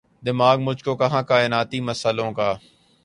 دماغ 0.23 0.57
مجھ 0.59 0.83
کو 0.83 0.95
کہاں 0.95 1.21
کائناتی 1.23 1.79
مسئلوں 1.89 2.31
کا 2.33 2.49